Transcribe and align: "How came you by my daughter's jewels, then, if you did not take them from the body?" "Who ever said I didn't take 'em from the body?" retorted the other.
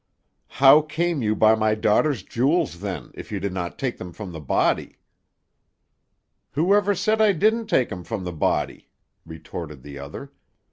"How 0.57 0.81
came 0.81 1.21
you 1.21 1.35
by 1.35 1.53
my 1.53 1.75
daughter's 1.75 2.23
jewels, 2.23 2.79
then, 2.79 3.11
if 3.13 3.31
you 3.31 3.39
did 3.39 3.53
not 3.53 3.77
take 3.77 3.99
them 3.99 4.11
from 4.13 4.31
the 4.31 4.39
body?" 4.41 4.97
"Who 6.53 6.73
ever 6.73 6.95
said 6.95 7.21
I 7.21 7.33
didn't 7.33 7.67
take 7.67 7.91
'em 7.91 8.03
from 8.03 8.23
the 8.23 8.31
body?" 8.33 8.89
retorted 9.27 9.83
the 9.83 9.99
other. 9.99 10.31